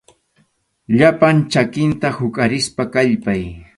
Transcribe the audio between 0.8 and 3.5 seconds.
Llapan chakinta huqarispa kallpay.